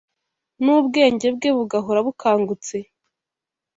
[0.63, 2.75] n’ubwenge bwe bugahora bukangutse